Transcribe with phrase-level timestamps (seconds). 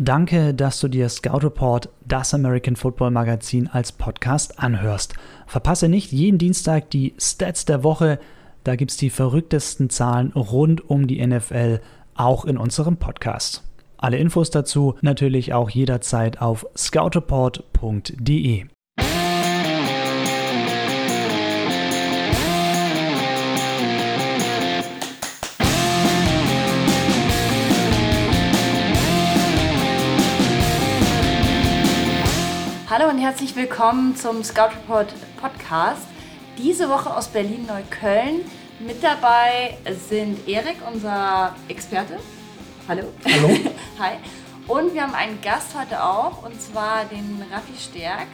[0.00, 5.14] Danke, dass du dir Scout Report, das American Football Magazin, als Podcast anhörst.
[5.48, 8.20] Verpasse nicht jeden Dienstag die Stats der Woche.
[8.62, 11.80] Da gibt es die verrücktesten Zahlen rund um die NFL,
[12.14, 13.64] auch in unserem Podcast.
[13.96, 18.66] Alle Infos dazu natürlich auch jederzeit auf scoutreport.de.
[32.90, 36.06] Hallo und herzlich willkommen zum Scout Report Podcast.
[36.56, 38.40] Diese Woche aus Berlin-Neukölln.
[38.80, 39.76] Mit dabei
[40.08, 42.18] sind Erik, unser Experte.
[42.88, 43.02] Hallo.
[43.26, 43.48] Hallo.
[43.98, 44.12] Hi.
[44.66, 48.28] Und wir haben einen Gast heute auch, und zwar den Raffi Stärk.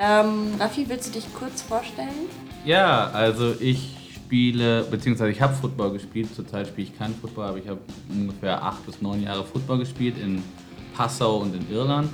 [0.00, 2.28] Ähm, Raffi, willst du dich kurz vorstellen?
[2.64, 6.34] Ja, also ich spiele, beziehungsweise ich habe Football gespielt.
[6.34, 10.18] Zurzeit spiele ich keinen Football, aber ich habe ungefähr acht bis neun Jahre Football gespielt
[10.18, 10.42] in
[10.96, 12.10] Passau und in Irland.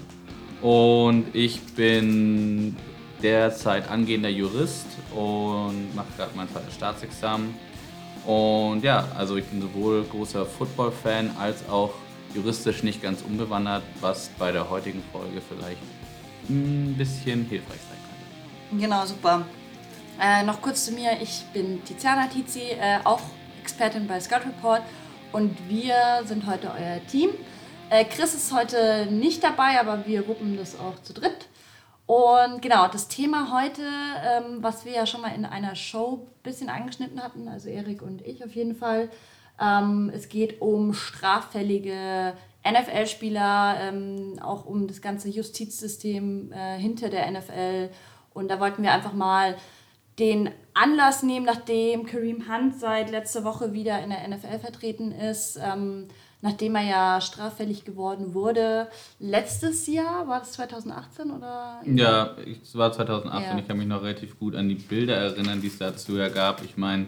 [0.63, 2.77] Und ich bin
[3.23, 7.55] derzeit angehender Jurist und mache gerade mein zweites Staatsexamen.
[8.27, 11.93] Und ja, also ich bin sowohl großer Football-Fan als auch
[12.35, 15.81] juristisch nicht ganz unbewandert, was bei der heutigen Folge vielleicht
[16.49, 17.99] ein bisschen hilfreich sein
[18.71, 18.85] könnte.
[18.85, 19.47] Genau, super.
[20.21, 23.21] Äh, noch kurz zu mir, ich bin Tiziana Tizi, äh, auch
[23.63, 24.83] Expertin bei Scout Report
[25.33, 27.31] und wir sind heute euer Team.
[27.89, 31.47] Äh, Chris ist heute nicht dabei, aber wir wuppen das auch zu dritt.
[32.07, 36.43] Und genau, das Thema heute, ähm, was wir ja schon mal in einer Show ein
[36.43, 39.09] bisschen angeschnitten hatten, also Erik und ich auf jeden Fall.
[39.61, 47.31] Ähm, es geht um straffällige NFL-Spieler, ähm, auch um das ganze Justizsystem äh, hinter der
[47.31, 47.91] NFL.
[48.35, 49.57] Und da wollten wir einfach mal
[50.19, 55.59] den Anlass nehmen, nachdem Kareem Hunt seit letzter Woche wieder in der NFL vertreten ist.
[55.63, 56.09] Ähm,
[56.43, 58.89] nachdem er ja straffällig geworden wurde.
[59.19, 61.81] Letztes Jahr, war das 2018 oder?
[61.85, 63.43] Ja, es war 2018.
[63.43, 63.59] Ja.
[63.59, 66.65] Ich kann mich noch relativ gut an die Bilder erinnern, die es dazu ja gab.
[66.65, 67.07] Ich meine,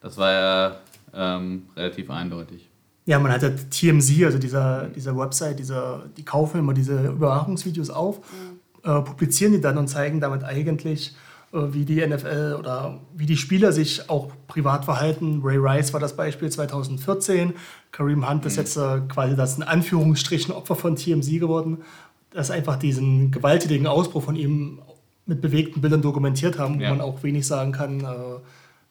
[0.00, 0.76] das war ja
[1.14, 2.68] ähm, relativ eindeutig.
[3.04, 8.18] Ja, man hatte TMZ, also dieser, dieser Website, dieser, die kaufen immer diese Überwachungsvideos auf,
[8.18, 8.90] mhm.
[8.90, 13.36] äh, publizieren die dann und zeigen damit eigentlich, äh, wie die NFL oder wie die
[13.36, 15.42] Spieler sich auch privat verhalten.
[15.44, 17.52] Ray Rice war das Beispiel 2014.
[17.90, 18.58] Kareem Hunt ist mhm.
[18.58, 21.82] jetzt äh, quasi das in Anführungsstrichen Opfer von TMZ geworden,
[22.30, 24.80] das einfach diesen gewaltigen Ausbruch von ihm
[25.26, 26.88] mit bewegten Bildern dokumentiert haben, ja.
[26.88, 28.40] wo man auch wenig sagen kann, äh,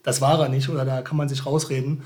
[0.03, 2.03] das war er nicht oder da kann man sich rausreden.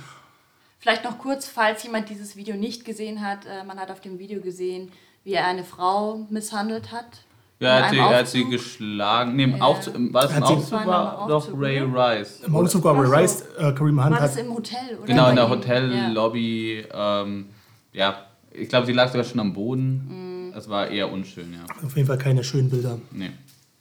[0.80, 4.42] Vielleicht noch kurz, falls jemand dieses Video nicht gesehen hat, man hat auf dem Video
[4.42, 4.92] gesehen,
[5.24, 7.25] wie er eine Frau misshandelt hat
[7.60, 9.36] ja, er hat, sie, er hat sie geschlagen.
[9.36, 9.62] Nee, im ja.
[9.62, 10.86] Aufzug, war es im Aufzug?
[10.86, 12.42] War doch Ray Rice.
[12.46, 15.06] Im Aufzug war Ray Rice, äh, Kareem Hunt war das im Hotel, oder?
[15.06, 16.86] Genau, in der Hotellobby.
[16.90, 17.24] Ja.
[17.24, 17.46] Ähm,
[17.94, 20.52] ja, ich glaube, sie lag sogar schon am Boden.
[20.56, 20.72] Es mhm.
[20.72, 21.66] war eher unschön, ja.
[21.86, 23.00] Auf jeden Fall keine schönen Bilder.
[23.12, 23.32] Nee.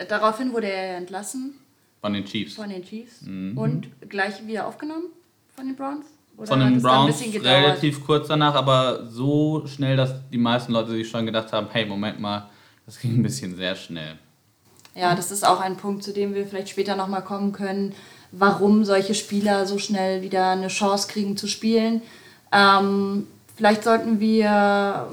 [0.08, 1.54] Daraufhin wurde er entlassen.
[2.00, 2.54] Von den Chiefs.
[2.54, 3.22] Von den Chiefs.
[3.22, 3.56] Mhm.
[3.56, 5.06] Und gleich wieder aufgenommen
[5.54, 6.06] von den Browns?
[6.36, 11.08] Oder von den Browns relativ kurz danach, aber so schnell, dass die meisten Leute sich
[11.08, 12.50] schon gedacht haben, hey, Moment mal,
[12.86, 14.18] das ging ein bisschen sehr schnell.
[14.94, 17.94] Ja, das ist auch ein Punkt, zu dem wir vielleicht später nochmal kommen können,
[18.30, 22.02] warum solche Spieler so schnell wieder eine Chance kriegen zu spielen.
[22.52, 25.08] Ähm, vielleicht sollten wir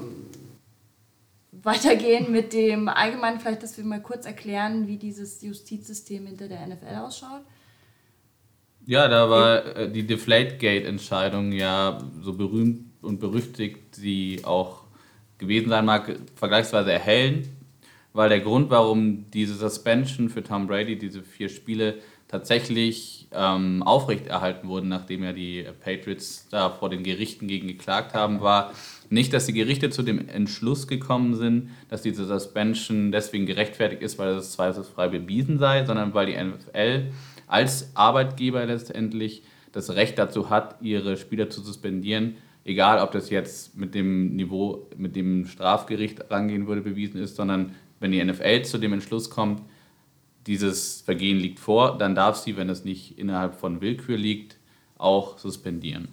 [1.62, 6.66] weitergehen mit dem Allgemeinen, vielleicht, dass wir mal kurz erklären, wie dieses Justizsystem hinter der
[6.66, 7.42] NFL ausschaut.
[8.84, 14.82] Ja, da war äh, die Deflategate-Entscheidung ja so berühmt und berüchtigt sie auch
[15.38, 17.48] gewesen sein mag, vergleichsweise erhellend
[18.12, 21.98] weil der Grund, warum diese Suspension für Tom Brady, diese vier Spiele,
[22.32, 28.40] tatsächlich ähm, aufrechterhalten wurden, nachdem ja die Patriots da vor den Gerichten gegen geklagt haben,
[28.40, 28.72] war
[29.10, 34.18] nicht, dass die Gerichte zu dem Entschluss gekommen sind, dass diese Suspension deswegen gerechtfertigt ist,
[34.18, 37.12] weil das zweifelsfrei bewiesen sei, sondern weil die NFL
[37.46, 39.42] als Arbeitgeber letztendlich
[39.72, 44.88] das Recht dazu hat, ihre Spieler zu suspendieren, egal ob das jetzt mit dem Niveau,
[44.96, 49.62] mit dem Strafgericht rangehen würde, bewiesen ist, sondern wenn die NFL zu dem Entschluss kommt,
[50.46, 54.56] dieses Vergehen liegt vor, dann darf sie, wenn es nicht innerhalb von Willkür liegt,
[54.98, 56.08] auch suspendieren.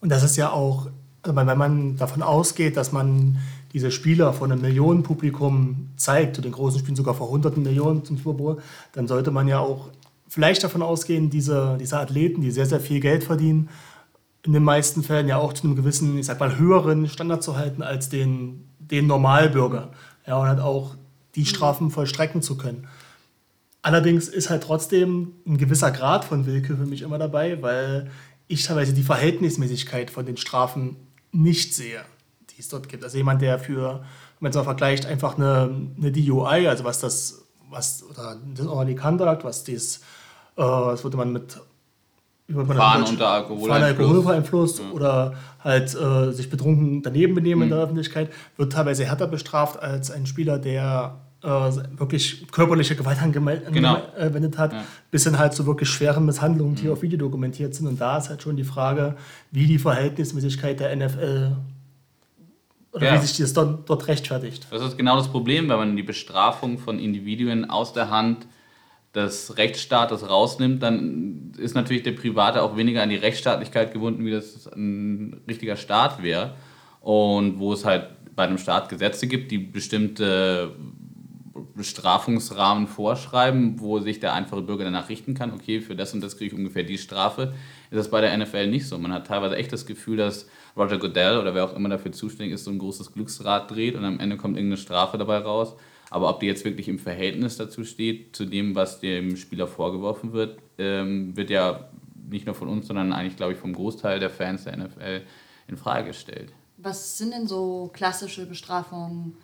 [0.00, 0.88] Und das ist ja auch,
[1.22, 3.38] also wenn man davon ausgeht, dass man
[3.72, 8.16] diese Spieler von einem Millionenpublikum zeigt, zu den großen Spielen sogar vor hunderten Millionen zum
[8.16, 8.62] Super Bowl,
[8.92, 9.90] dann sollte man ja auch
[10.28, 13.68] vielleicht davon ausgehen, diese, diese Athleten, die sehr, sehr viel Geld verdienen,
[14.44, 17.56] in den meisten Fällen ja auch zu einem gewissen, ich sag mal, höheren Standard zu
[17.56, 19.90] halten als den, den Normalbürger.
[20.26, 20.94] Ja, und hat auch
[21.38, 22.88] die Strafen vollstrecken zu können.
[23.80, 28.10] Allerdings ist halt trotzdem ein gewisser Grad von Willkür für mich immer dabei, weil
[28.48, 30.96] ich teilweise die Verhältnismäßigkeit von den Strafen
[31.30, 32.00] nicht sehe,
[32.50, 33.04] die es dort gibt.
[33.04, 34.04] Also jemand, der für
[34.40, 38.94] wenn man es vergleicht, einfach eine, eine DUI, also was das, was, oder das Orally
[38.94, 39.98] Conduct, was dies,
[40.56, 41.58] äh, was würde man mit
[42.50, 44.90] Fahren unter Alkoholeinfluss, ja.
[44.92, 47.62] oder halt äh, sich betrunken daneben benehmen mhm.
[47.64, 53.22] in der Öffentlichkeit, wird teilweise härter bestraft als ein Spieler, der äh, wirklich körperliche Gewalt
[53.22, 54.00] angewendet genau.
[54.56, 54.84] hat, ja.
[55.10, 56.92] bis hin halt zu wirklich schweren Misshandlungen, die mhm.
[56.92, 57.86] auf Video dokumentiert sind.
[57.86, 59.16] Und da ist halt schon die Frage,
[59.50, 61.56] wie die Verhältnismäßigkeit der NFL
[62.92, 63.14] oder ja.
[63.14, 64.66] wie sich das dort, dort rechtfertigt.
[64.70, 68.46] Das ist genau das Problem, wenn man die Bestrafung von Individuen aus der Hand
[69.14, 74.30] des Rechtsstaates rausnimmt, dann ist natürlich der Private auch weniger an die Rechtsstaatlichkeit gebunden, wie
[74.30, 76.54] das ein richtiger Staat wäre.
[77.00, 80.72] Und wo es halt bei einem Staat Gesetze gibt, die bestimmte
[81.74, 86.36] Bestrafungsrahmen vorschreiben, wo sich der einfache Bürger danach richten kann, okay, für das und das
[86.36, 87.54] kriege ich ungefähr die Strafe,
[87.90, 88.98] ist das bei der NFL nicht so.
[88.98, 92.54] Man hat teilweise echt das Gefühl, dass Roger Goodell oder wer auch immer dafür zuständig
[92.54, 95.74] ist, so ein großes Glücksrad dreht und am Ende kommt irgendeine Strafe dabei raus.
[96.10, 100.32] Aber ob die jetzt wirklich im Verhältnis dazu steht, zu dem, was dem Spieler vorgeworfen
[100.32, 101.90] wird, ähm, wird ja
[102.30, 105.22] nicht nur von uns, sondern eigentlich, glaube ich, vom Großteil der Fans der NFL
[105.66, 106.52] in Frage gestellt.
[106.78, 109.36] Was sind denn so klassische Bestrafungen?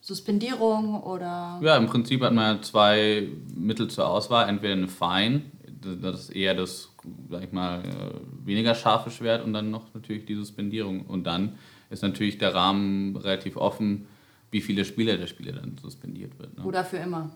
[0.00, 1.60] Suspendierung oder?
[1.62, 4.48] Ja, im Prinzip hat man zwei Mittel zur Auswahl.
[4.48, 6.90] Entweder eine Fine, das ist eher das,
[7.30, 11.02] sag ich mal, äh, weniger scharfe Schwert und dann noch natürlich die Suspendierung.
[11.02, 11.58] Und dann
[11.90, 14.06] ist natürlich der Rahmen relativ offen,
[14.50, 16.56] wie viele Spieler der Spieler dann suspendiert wird.
[16.56, 16.64] Ne?
[16.64, 17.30] Oder für immer.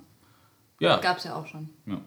[0.80, 0.98] Ja.
[0.98, 1.68] Gab es ja auch schon.
[1.86, 2.00] Ja.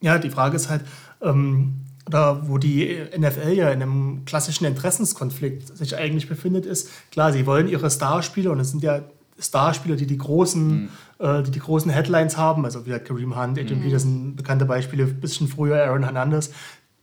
[0.00, 0.84] ja, die Frage ist halt,
[1.20, 7.32] ähm, oder wo die NFL ja in einem klassischen Interessenskonflikt sich eigentlich befindet, ist, klar,
[7.32, 9.02] sie wollen ihre Starspieler, und es sind ja
[9.38, 10.88] Starspieler, die die großen, mhm.
[11.18, 13.84] äh, die die großen Headlines haben, also wie halt Kareem Hunt, Adrian mhm.
[13.84, 16.50] Peterson, bekannte Beispiele, ein bisschen früher Aaron Hernandez,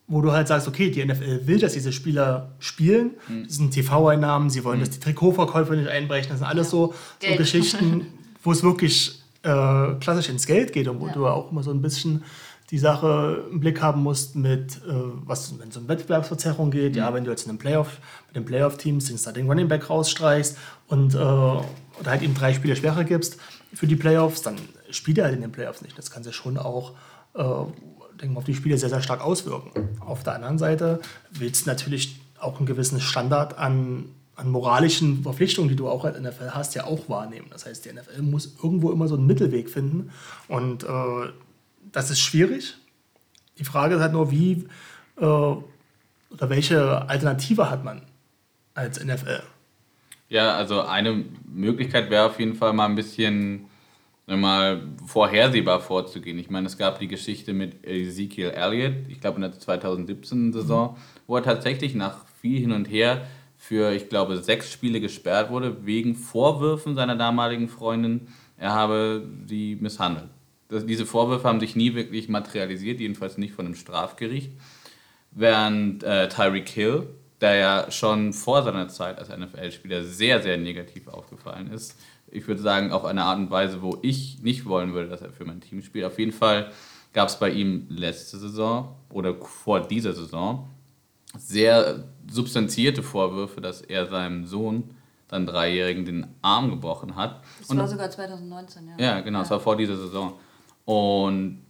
[0.08, 3.12] wo du halt sagst, okay, die NFL will, dass diese Spieler spielen.
[3.28, 3.44] Mhm.
[3.46, 4.84] Das sind TV-Einnahmen, sie wollen, mhm.
[4.84, 6.30] dass die Trikotverkäufe nicht einbrechen.
[6.30, 8.08] Das sind alles so, so Geschichten,
[8.44, 11.14] wo es wirklich äh, klassisch ins Geld geht und wo ja.
[11.14, 12.24] du auch immer so ein bisschen
[12.72, 14.94] die Sache im Blick haben musst mit, äh,
[15.26, 16.98] was, wenn es um Wettbewerbsverzerrung geht, mhm.
[16.98, 20.58] ja, wenn du jetzt in einem Playoff, mit den Playoff-Teams den Starting Running Back rausstreichst
[20.88, 21.66] und äh, oder
[22.06, 23.38] halt ihm drei Spiele schwerer gibst
[23.74, 24.56] für die Playoffs, dann
[24.90, 25.98] spielt er halt in den Playoffs nicht.
[25.98, 26.94] Das kann sich schon auch
[27.36, 27.44] äh,
[28.22, 29.90] denke auf die Spiele sehr, sehr stark auswirken.
[30.00, 31.02] Auf der anderen Seite
[31.32, 36.20] willst du natürlich auch einen gewissen Standard an, an moralischen Verpflichtungen, die du auch als
[36.20, 37.48] NFL hast, ja auch wahrnehmen.
[37.52, 40.12] Das heißt, die NFL muss irgendwo immer so einen Mittelweg finden
[40.48, 40.88] und äh,
[41.92, 42.76] das ist schwierig.
[43.58, 44.68] Die Frage ist halt nur, wie
[45.18, 48.04] äh, oder welche Alternative hat man
[48.74, 49.44] als NFL?
[50.30, 53.68] Ja, also eine Möglichkeit wäre auf jeden Fall mal ein bisschen
[54.28, 56.40] mal vorhersehbar vorzugehen.
[56.40, 60.96] Ich meine, es gab die Geschichte mit Ezekiel Elliott, ich glaube in der 2017-Saison, mhm.
[61.28, 63.28] wo er tatsächlich nach viel hin und her
[63.58, 68.28] für, ich glaube, sechs Spiele gesperrt wurde, wegen Vorwürfen seiner damaligen Freundin,
[68.58, 70.30] er habe sie misshandelt.
[70.72, 74.54] Das, diese Vorwürfe haben sich nie wirklich materialisiert, jedenfalls nicht von einem Strafgericht.
[75.32, 77.08] Während äh, Tyreek Hill,
[77.42, 82.00] der ja schon vor seiner Zeit als NFL-Spieler sehr, sehr negativ aufgefallen ist,
[82.32, 85.34] ich würde sagen, auf eine Art und Weise, wo ich nicht wollen würde, dass er
[85.34, 86.06] für mein Team spielt.
[86.06, 86.72] Auf jeden Fall
[87.12, 90.70] gab es bei ihm letzte Saison oder vor dieser Saison
[91.38, 94.96] sehr substanzierte Vorwürfe, dass er seinem Sohn,
[95.30, 97.42] seinen Dreijährigen, den Arm gebrochen hat.
[97.60, 99.06] Das und, war sogar 2019, ja.
[99.06, 99.56] Ja, genau, es ja.
[99.56, 100.40] war vor dieser Saison.
[100.86, 101.62] Und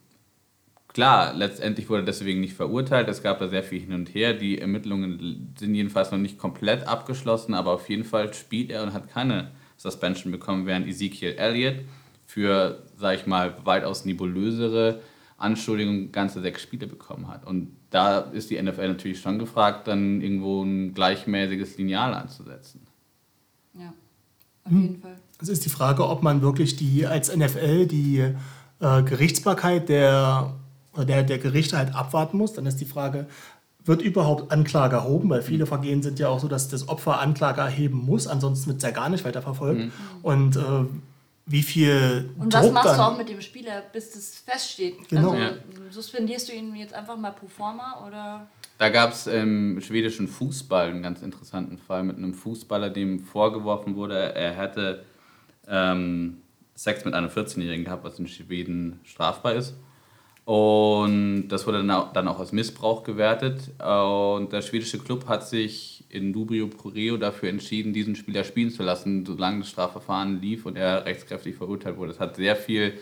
[0.88, 3.08] klar, letztendlich wurde er deswegen nicht verurteilt.
[3.10, 4.34] Es gab da sehr viel hin und her.
[4.34, 8.94] Die Ermittlungen sind jedenfalls noch nicht komplett abgeschlossen, aber auf jeden Fall spielt er und
[8.94, 11.86] hat keine Suspension bekommen, während Ezekiel Elliott
[12.26, 15.02] für, sag ich mal, weitaus nebulösere
[15.38, 17.46] Anschuldigungen ganze sechs Spiele bekommen hat.
[17.46, 22.82] Und da ist die NFL natürlich schon gefragt, dann irgendwo ein gleichmäßiges Lineal anzusetzen.
[23.74, 23.94] Ja,
[24.64, 25.02] auf jeden hm.
[25.02, 25.16] Fall.
[25.42, 28.36] Es ist die Frage, ob man wirklich die als NFL die
[28.82, 30.54] äh, Gerichtsbarkeit der,
[30.98, 32.54] der, der Gerichte halt abwarten muss.
[32.54, 33.28] Dann ist die Frage,
[33.86, 35.30] wird überhaupt Anklage erhoben?
[35.30, 38.78] Weil viele Vergehen sind ja auch so, dass das Opfer Anklage erheben muss, ansonsten wird
[38.78, 39.86] es ja gar nicht weiterverfolgt.
[39.86, 39.92] Mhm.
[40.22, 40.86] Und äh,
[41.46, 42.30] wie viel.
[42.38, 45.10] Und Druck was machst dann, du auch mit dem Spieler, bis das feststeht?
[45.10, 45.32] Genau.
[45.32, 45.52] Also, ja.
[45.90, 48.48] Suspendierst du ihn jetzt einfach mal pro forma oder?
[48.78, 53.96] Da gab es im schwedischen Fußball einen ganz interessanten Fall mit einem Fußballer, dem vorgeworfen
[53.96, 55.04] wurde, er hätte
[55.68, 56.41] ähm,
[56.82, 59.76] Sex mit einer 14-Jährigen gehabt, was in Schweden strafbar ist.
[60.46, 63.70] Und das wurde dann auch als Missbrauch gewertet.
[63.80, 68.72] Und der schwedische Club hat sich in Dubrio Pro Reo dafür entschieden, diesen Spieler spielen
[68.72, 72.14] zu lassen, solange das Strafverfahren lief und er rechtskräftig verurteilt wurde.
[72.14, 72.94] Das hat sehr viel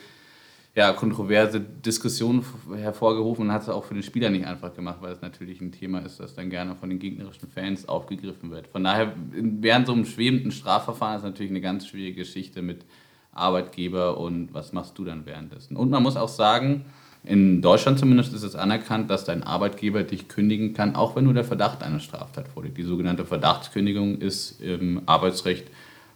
[0.74, 2.44] ja, kontroverse Diskussionen
[2.76, 5.72] hervorgerufen und hat es auch für den Spieler nicht einfach gemacht, weil es natürlich ein
[5.72, 8.68] Thema ist, das dann gerne von den gegnerischen Fans aufgegriffen wird.
[8.68, 12.84] Von daher, während so einem schwebenden Strafverfahren ist natürlich eine ganz schwierige Geschichte mit
[13.32, 15.76] Arbeitgeber und was machst du dann währenddessen.
[15.76, 16.84] Und man muss auch sagen,
[17.22, 21.34] in Deutschland zumindest ist es anerkannt, dass dein Arbeitgeber dich kündigen kann, auch wenn nur
[21.34, 22.78] der Verdacht einer Straftat vorliegt.
[22.78, 25.68] Die sogenannte Verdachtskündigung ist im Arbeitsrecht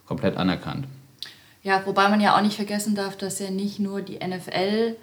[0.07, 0.87] komplett anerkannt.
[1.61, 4.95] Ja, wobei man ja auch nicht vergessen darf, dass ja nicht nur die NFL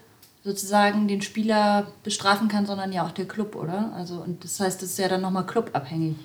[0.45, 3.92] sozusagen den Spieler bestrafen kann, sondern ja auch der Club, oder?
[3.95, 6.16] Also und das heißt, es ist ja dann nochmal clubabhängig,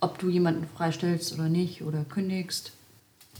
[0.00, 2.72] ob du jemanden freistellst oder nicht oder kündigst.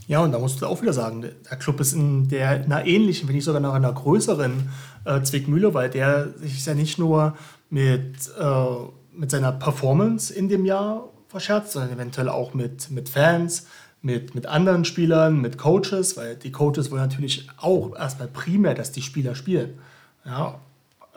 [0.07, 2.85] Ja, und da musst du auch wieder sagen, der Club ist in der in einer
[2.85, 4.69] ähnlichen, wenn nicht sogar noch einer größeren
[5.05, 7.35] äh, Zwickmühle, weil der sich ja nicht nur
[7.69, 8.65] mit, äh,
[9.13, 13.67] mit seiner Performance in dem Jahr verscherzt, sondern eventuell auch mit, mit Fans,
[14.01, 18.91] mit, mit anderen Spielern, mit Coaches, weil die Coaches wollen natürlich auch erstmal primär, dass
[18.91, 19.79] die Spieler spielen.
[20.23, 20.59] Ja,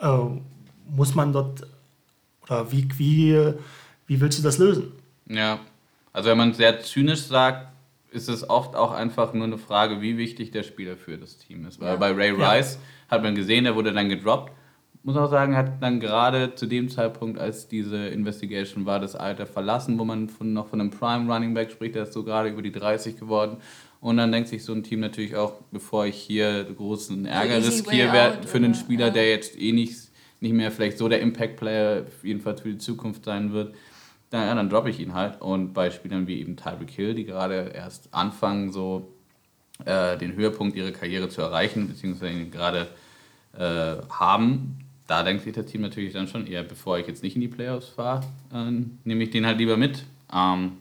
[0.01, 0.17] äh,
[0.89, 1.67] muss man dort,
[2.41, 3.53] oder wie, wie,
[4.07, 4.91] wie willst du das lösen?
[5.27, 5.59] Ja,
[6.11, 7.68] also wenn man sehr zynisch sagt,
[8.11, 11.65] ist es oft auch einfach nur eine Frage, wie wichtig der Spieler für das Team
[11.65, 11.79] ist.
[11.79, 11.95] Weil ja.
[11.95, 13.15] bei Ray Rice ja.
[13.15, 14.51] hat man gesehen, der wurde dann gedroppt
[15.03, 19.45] muss auch sagen, hat dann gerade zu dem Zeitpunkt, als diese Investigation war, das Alter
[19.45, 22.49] verlassen, wo man von, noch von einem Prime Running Back spricht, der ist so gerade
[22.49, 23.57] über die 30 geworden.
[24.01, 28.39] Und dann denkt sich so ein Team natürlich auch, bevor ich hier großen Ärger riskiere
[28.45, 29.13] für einen Spieler, ja.
[29.13, 29.95] der jetzt eh nicht,
[30.41, 33.75] nicht mehr vielleicht so der Impact-Player jedenfalls für die Zukunft sein wird,
[34.29, 35.41] dann, ja, dann droppe ich ihn halt.
[35.41, 39.11] Und bei Spielern wie eben Tyreek Hill, die gerade erst anfangen, so
[39.85, 42.87] äh, den Höhepunkt ihrer Karriere zu erreichen, beziehungsweise gerade
[43.57, 47.35] äh, haben, da denkt sich das Team natürlich dann schon eher, bevor ich jetzt nicht
[47.35, 48.71] in die Playoffs fahre, äh,
[49.03, 50.03] nehme ich den halt lieber mit.
[50.33, 50.73] Ähm,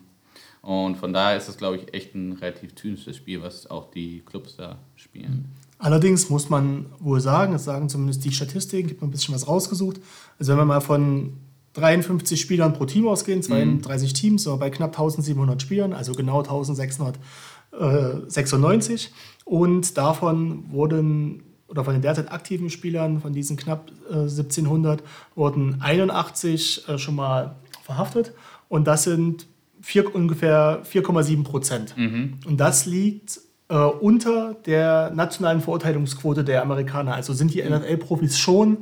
[0.60, 4.20] und von daher ist es, glaube ich, echt ein relativ zynisches Spiel, was auch die
[4.26, 5.46] Clubs da spielen.
[5.78, 9.46] Allerdings muss man wohl sagen, das sagen zumindest die Statistiken, gibt man ein bisschen was
[9.46, 10.00] rausgesucht.
[10.38, 11.34] Also wenn wir mal von
[11.74, 14.14] 53 Spielern pro Team ausgehen, 32 mhm.
[14.14, 19.12] Teams, wir bei knapp 1700 Spielern, also genau 1696.
[19.44, 25.02] Und davon wurden oder von den derzeit aktiven Spielern, von diesen knapp äh, 1700,
[25.34, 28.32] wurden 81 äh, schon mal verhaftet.
[28.68, 29.46] Und das sind
[29.80, 31.96] vier, ungefähr 4,7 Prozent.
[31.96, 32.38] Mhm.
[32.46, 37.14] Und das liegt äh, unter der nationalen Verurteilungsquote der Amerikaner.
[37.14, 37.74] Also sind die mhm.
[37.74, 38.78] NFL-Profis schon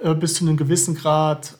[0.00, 1.58] äh, bis zu einem gewissen Grad,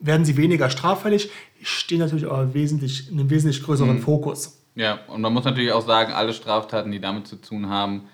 [0.00, 1.30] werden sie weniger straffällig,
[1.62, 4.02] stehen natürlich aber wesentlich, in einem wesentlich größeren mhm.
[4.02, 4.62] Fokus.
[4.74, 8.08] Ja, und man muss natürlich auch sagen, alle Straftaten, die damit zu tun haben,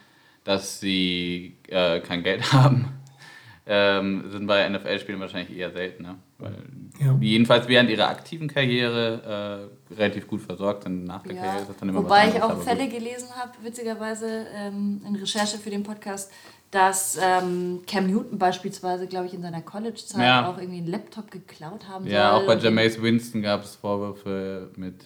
[0.45, 2.89] dass sie äh, kein Geld haben,
[3.67, 6.17] ähm, sind bei NFL-Spielen wahrscheinlich eher seltener.
[6.39, 6.57] Weil
[7.01, 7.17] ja.
[7.21, 11.05] jedenfalls während ihrer aktiven Karriere äh, relativ gut versorgt sind.
[11.05, 11.43] Nach der ja.
[11.43, 12.99] Karriere ist das dann immer Wobei ich auch Fälle gut.
[12.99, 16.31] gelesen habe, witzigerweise ähm, in Recherche für den Podcast,
[16.75, 20.49] dass ähm, Cam Newton beispielsweise, glaube ich, in seiner College-Zeit ja.
[20.49, 22.43] auch irgendwie einen Laptop geklaut haben Ja, soll.
[22.43, 25.05] auch bei Jameis Winston gab es Vorwürfe mit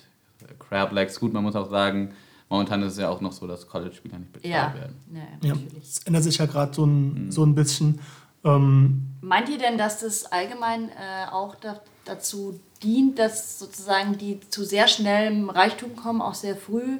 [0.58, 1.20] Crab Legs.
[1.20, 2.14] Gut, man muss auch sagen,
[2.48, 4.74] Momentan ist es ja auch noch so, dass College-Spieler nicht bezahlt ja.
[4.74, 4.96] werden.
[5.12, 7.30] Ja, ja, es ändert sich ja gerade so, ein, mhm.
[7.30, 8.00] so ein bisschen.
[8.44, 14.40] Ähm Meint ihr denn, dass das allgemein äh, auch da, dazu dient, dass sozusagen die
[14.48, 16.98] zu sehr schnellem Reichtum kommen, auch sehr früh,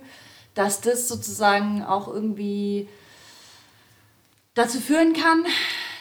[0.54, 2.88] dass das sozusagen auch irgendwie
[4.58, 5.44] dazu führen kann,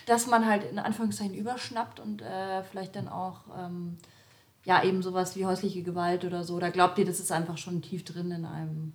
[0.06, 3.98] dass man halt in Anführungszeichen überschnappt und äh, vielleicht dann auch ähm,
[4.66, 6.56] ja eben sowas wie häusliche Gewalt oder so?
[6.56, 8.94] Oder glaubt ihr, das ist einfach schon tief drin in einem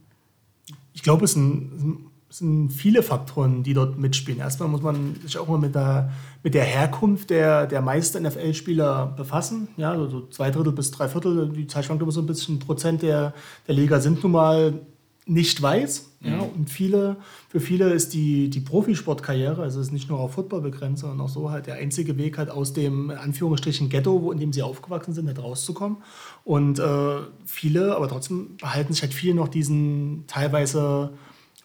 [0.92, 4.40] ich glaube, es sind, es sind viele Faktoren, die dort mitspielen.
[4.40, 9.14] Erstmal muss man sich auch mal mit der, mit der Herkunft der, der meisten NFL-Spieler
[9.16, 9.69] befassen.
[9.76, 13.02] Ja, so zwei Drittel bis drei Viertel, die Zahl schwankt immer so ein bisschen, Prozent
[13.02, 13.35] der,
[13.66, 14.81] der Liga sind nun mal
[15.26, 16.09] nicht weiß.
[16.21, 16.43] Ja, mhm.
[16.43, 17.17] und viele,
[17.49, 21.29] für viele ist die, die Profisportkarriere, also ist nicht nur auf Football begrenzt, sondern auch
[21.29, 25.14] so halt der einzige Weg halt aus dem Anführungsstrichen Ghetto, wo, in dem sie aufgewachsen
[25.14, 25.99] sind, halt rauszukommen.
[26.45, 31.11] Und äh, viele, aber trotzdem behalten sich halt viele noch diesen teilweise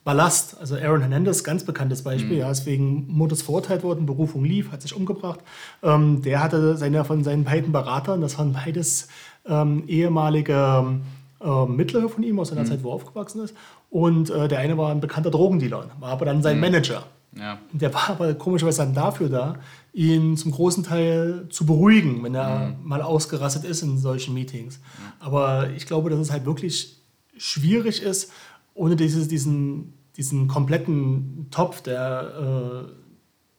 [0.04, 0.60] Ballast.
[0.60, 2.42] Also Aaron Hernandez, ganz bekanntes Beispiel, mhm.
[2.42, 5.42] ja, ist wegen Mordes verurteilt worden, Berufung lief, hat sich umgebracht.
[5.84, 9.08] Ähm, der hatte seine, von seinen beiden Beratern, das waren beides
[9.46, 11.00] ähm, ehemalige
[11.48, 12.68] äh, Mittlere von ihm aus seiner mhm.
[12.68, 13.56] Zeit, wo er aufgewachsen ist.
[13.90, 16.62] Und äh, der eine war ein bekannter Drogendealer, war aber dann sein mhm.
[16.62, 17.04] Manager.
[17.38, 17.60] Ja.
[17.72, 19.56] Der war aber komischerweise dann dafür da,
[19.94, 22.88] ihn zum großen Teil zu beruhigen, wenn er mhm.
[22.88, 24.80] mal ausgerastet ist in solchen Meetings.
[25.20, 26.98] Aber ich glaube, dass es halt wirklich
[27.38, 28.32] schwierig ist,
[28.74, 32.88] ohne dieses, diesen, diesen kompletten Topf der,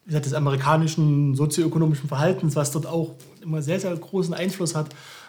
[0.08, 4.88] äh, des amerikanischen sozioökonomischen Verhaltens, was dort auch immer sehr, sehr großen Einfluss hat,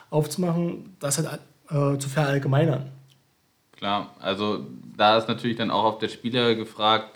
[0.09, 1.39] aufzumachen, das halt
[1.69, 2.91] äh, zu verallgemeinern.
[3.75, 7.11] Klar, also da ist natürlich dann auch auf der Spieler gefragt,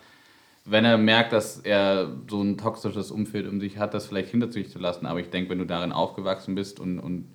[0.65, 4.49] wenn er merkt, dass er so ein toxisches Umfeld um sich hat, das vielleicht hinter
[4.51, 5.05] sich zu lassen.
[5.05, 7.27] Aber ich denke, wenn du darin aufgewachsen bist und, und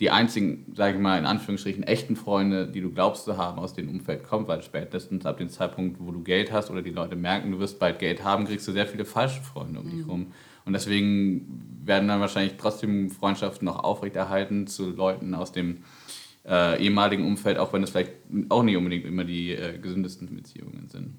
[0.00, 3.74] die einzigen, sage ich mal, in Anführungsstrichen echten Freunde, die du glaubst zu haben, aus
[3.74, 7.16] dem Umfeld kommt, weil spätestens ab dem Zeitpunkt, wo du Geld hast oder die Leute
[7.16, 10.10] merken, du wirst bald Geld haben, kriegst du sehr viele falsche Freunde um dich mhm.
[10.10, 10.26] rum.
[10.64, 15.84] Und deswegen werden dann wahrscheinlich trotzdem Freundschaften noch aufrechterhalten zu Leuten aus dem
[16.46, 18.12] äh, ehemaligen Umfeld, auch wenn es vielleicht
[18.48, 21.16] auch nicht unbedingt immer die äh, gesündesten Beziehungen sind.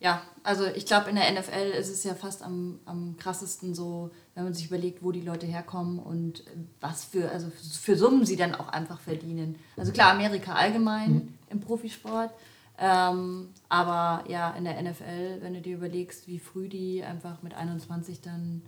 [0.00, 4.10] Ja, also ich glaube, in der NFL ist es ja fast am, am krassesten so,
[4.34, 6.42] wenn man sich überlegt, wo die Leute herkommen und
[6.80, 9.56] was für, also für Summen sie dann auch einfach verdienen.
[9.76, 11.34] Also klar, Amerika allgemein mhm.
[11.50, 12.32] im Profisport,
[12.78, 17.52] ähm, aber ja, in der NFL, wenn du dir überlegst, wie früh die einfach mit
[17.52, 18.62] 21 dann.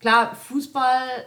[0.00, 1.26] Klar, Fußball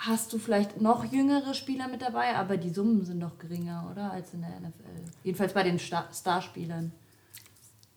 [0.00, 4.10] hast du vielleicht noch jüngere Spieler mit dabei, aber die Summen sind doch geringer, oder?
[4.10, 5.10] Als in der NFL.
[5.24, 6.92] Jedenfalls bei den Star Starspielern.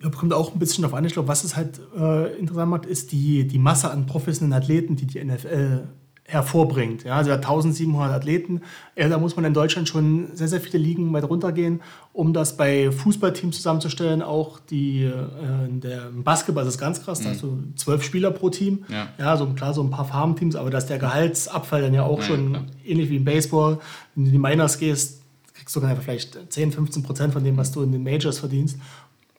[0.01, 1.05] Ja, kommt auch ein bisschen darauf an.
[1.05, 4.97] Ich glaube, was es halt äh, interessant macht, ist die, die Masse an professionellen Athleten,
[4.97, 5.87] die die NFL
[6.25, 7.03] hervorbringt.
[7.03, 8.61] Ja, also 1700 Athleten.
[8.95, 11.81] Ja, da muss man in Deutschland schon sehr, sehr viele Ligen weit runtergehen,
[12.13, 14.21] um das bei Fußballteams zusammenzustellen.
[14.21, 15.11] Auch die, äh,
[15.67, 17.23] der Basketball ist ganz krass, mhm.
[17.23, 18.85] da hast du zwölf Spieler pro Team.
[18.89, 19.09] Ja.
[19.17, 22.25] ja, so klar, so ein paar Farmteams, aber dass der Gehaltsabfall dann ja auch ja,
[22.25, 22.63] schon klar.
[22.85, 23.79] ähnlich wie im Baseball,
[24.15, 25.21] wenn du in die Miners gehst,
[25.53, 28.39] kriegst du dann einfach vielleicht 10, 15 Prozent von dem, was du in den Majors
[28.39, 28.77] verdienst.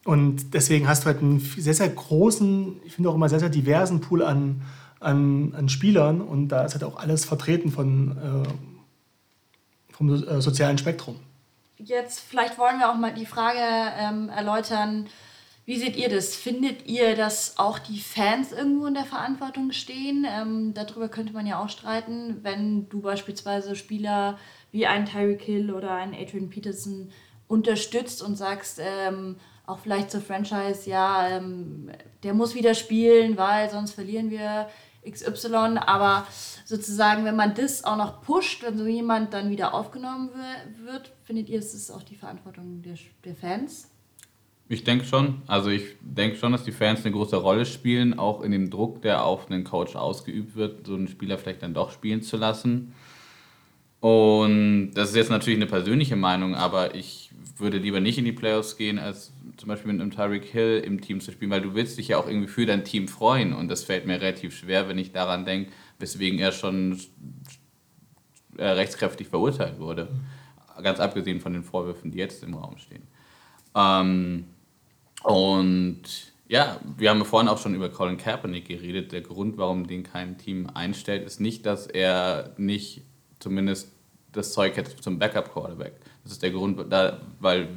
[0.05, 3.49] Und deswegen hast du halt einen sehr, sehr großen, ich finde auch immer sehr, sehr
[3.49, 4.61] diversen Pool an
[5.05, 10.79] an, an Spielern und da ist halt auch alles vertreten von, äh, vom äh, sozialen
[10.79, 11.17] Spektrum.
[11.79, 13.59] Jetzt vielleicht wollen wir auch mal die Frage
[13.99, 15.07] ähm, erläutern,
[15.67, 16.35] wie seht ihr das?
[16.35, 20.27] Findet ihr, dass auch die Fans irgendwo in der Verantwortung stehen?
[20.29, 24.39] Ähm, darüber könnte man ja auch streiten, wenn du beispielsweise Spieler
[24.73, 27.11] wie einen Tyreek Hill oder einen Adrian Peterson
[27.49, 31.91] unterstützt und sagst, ähm, auch vielleicht zur Franchise, ja, ähm,
[32.23, 34.69] der muss wieder spielen, weil sonst verlieren wir
[35.09, 36.27] XY, aber
[36.65, 40.31] sozusagen, wenn man das auch noch pusht, wenn so jemand dann wieder aufgenommen
[40.85, 43.91] wird, findet ihr, es ist auch die Verantwortung der, der Fans?
[44.69, 45.43] Ich denke schon.
[45.47, 49.03] Also ich denke schon, dass die Fans eine große Rolle spielen, auch in dem Druck,
[49.03, 52.95] der auf einen Coach ausgeübt wird, so einen Spieler vielleicht dann doch spielen zu lassen.
[54.01, 57.24] Und das ist jetzt natürlich eine persönliche Meinung, aber ich
[57.57, 61.01] würde lieber nicht in die Playoffs gehen, als zum Beispiel mit einem Tyreek Hill im
[61.01, 63.69] Team zu spielen, weil du willst dich ja auch irgendwie für dein Team freuen und
[63.69, 66.99] das fällt mir relativ schwer, wenn ich daran denke, weswegen er schon
[68.57, 70.09] äh, rechtskräftig verurteilt wurde.
[70.83, 73.05] Ganz abgesehen von den Vorwürfen, die jetzt im Raum stehen.
[73.77, 74.47] Ähm,
[75.23, 76.03] und
[76.49, 79.13] ja, wir haben vorhin auch schon über Colin Kaepernick geredet.
[79.13, 83.03] Der Grund, warum den kein Team einstellt, ist nicht, dass er nicht
[83.39, 83.93] zumindest
[84.33, 85.95] das Zeug hätte zum Backup-Quarterback.
[86.25, 87.69] Das ist der Grund, da, weil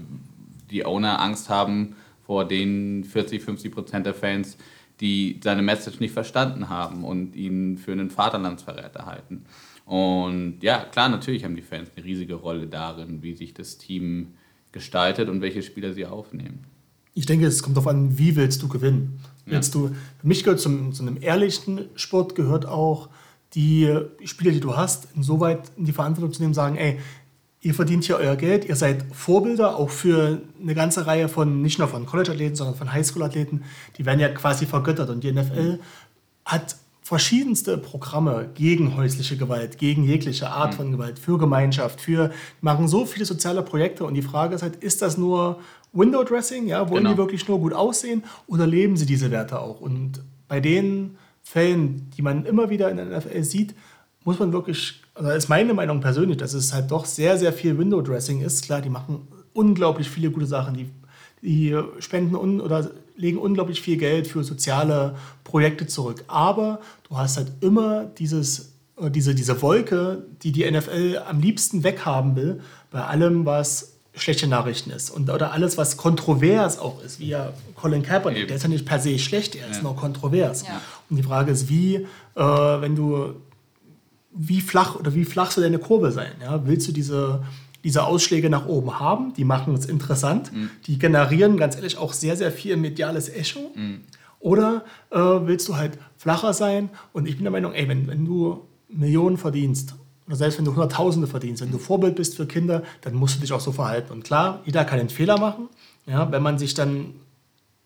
[0.71, 4.57] die Owner Angst haben vor den 40, 50 Prozent der Fans,
[4.99, 9.45] die seine Message nicht verstanden haben und ihn für einen Vaterlandsverräter halten.
[9.85, 14.33] Und ja, klar, natürlich haben die Fans eine riesige Rolle darin, wie sich das Team
[14.71, 16.65] gestaltet und welche Spieler sie aufnehmen.
[17.13, 19.19] Ich denke, es kommt darauf an, wie willst du gewinnen.
[19.45, 19.81] Willst ja.
[19.81, 19.87] du,
[20.19, 23.09] für mich gehört zum, zu einem ehrlichen Sport gehört auch,
[23.53, 23.89] die
[24.25, 26.99] Spieler, die du hast, insoweit in die Verantwortung zu nehmen, sagen, ey,
[27.67, 31.79] ihr verdient hier euer Geld, ihr seid Vorbilder auch für eine ganze Reihe von, nicht
[31.79, 33.65] nur von College-Athleten, sondern von Highschool-Athleten,
[33.97, 35.09] die werden ja quasi vergöttert.
[35.09, 35.79] Und die NFL
[36.45, 42.87] hat verschiedenste Programme gegen häusliche Gewalt, gegen jegliche Art von Gewalt, für Gemeinschaft, für machen
[42.87, 45.59] so viele soziale Projekte und die Frage ist halt, ist das nur
[45.91, 47.11] Window Dressing, ja, wollen genau.
[47.11, 49.81] die wirklich nur gut aussehen oder leben sie diese Werte auch?
[49.81, 53.75] Und bei den Fällen, die man immer wieder in der NFL sieht,
[54.27, 57.77] muss man wirklich, also ist meine Meinung persönlich, dass es halt doch sehr, sehr viel
[57.77, 58.65] Window-Dressing ist.
[58.65, 60.73] Klar, die machen unglaublich viele gute Sachen.
[60.73, 60.89] Die,
[61.41, 66.25] die spenden un, oder legen unglaublich viel Geld für soziale Projekte zurück.
[66.27, 71.85] Aber du hast halt immer dieses, äh, diese, diese Wolke, die die NFL am liebsten
[71.85, 72.59] weghaben will,
[72.91, 75.09] bei allem, was schlechte Nachrichten ist.
[75.09, 78.85] Und, oder alles, was kontrovers auch ist, wie ja Colin Kaepernick, der ist ja nicht
[78.85, 79.83] per se schlecht, er ist ja.
[79.83, 80.63] nur kontrovers.
[80.67, 80.81] Ja.
[81.09, 83.35] Und die Frage ist, wie, äh, wenn du
[84.37, 86.31] wie flach oder wie flach soll deine Kurve sein?
[86.41, 86.65] Ja?
[86.65, 87.43] Willst du diese,
[87.83, 89.33] diese Ausschläge nach oben haben?
[89.33, 90.53] Die machen es interessant.
[90.53, 90.69] Mhm.
[90.85, 93.71] Die generieren ganz ehrlich auch sehr, sehr viel mediales Echo.
[93.75, 94.01] Mhm.
[94.39, 96.89] Oder äh, willst du halt flacher sein?
[97.11, 99.95] Und ich bin der Meinung, ey, wenn, wenn du Millionen verdienst,
[100.27, 103.41] oder selbst wenn du Hunderttausende verdienst, wenn du Vorbild bist für Kinder, dann musst du
[103.41, 104.11] dich auch so verhalten.
[104.11, 105.69] Und klar, jeder kann einen Fehler machen.
[106.05, 107.15] Ja, wenn man sich dann,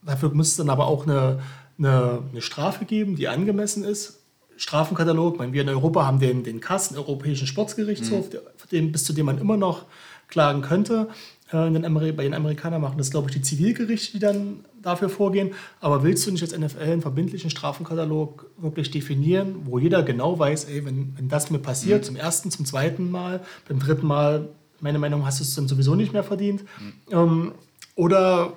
[0.04, 1.40] dafür muss es dann aber auch eine,
[1.78, 4.21] eine, eine Strafe geben, die angemessen ist.
[4.62, 5.40] Strafenkatalog.
[5.40, 8.38] Meine, wir in Europa haben den, den KAS, den Europäischen Sportsgerichtshof, mhm.
[8.72, 9.86] dem, bis zu dem man immer noch
[10.28, 11.10] klagen könnte.
[11.52, 11.82] äh, den
[12.16, 13.00] bei den Amerikanern machen.
[13.00, 15.56] Das glaube ich, die Zivilgerichte, die dann dafür vorgehen.
[15.80, 20.66] Aber willst du nicht als NFL einen verbindlichen Strafenkatalog wirklich definieren, wo jeder genau weiß,
[20.66, 22.06] ey, wenn, wenn das mir passiert, mhm.
[22.06, 25.96] zum ersten, zum zweiten Mal, beim dritten Mal, meine Meinung, hast du es dann sowieso
[25.96, 26.62] nicht mehr verdient?
[26.62, 26.94] Mhm.
[27.12, 27.52] Ähm,
[27.96, 28.54] oder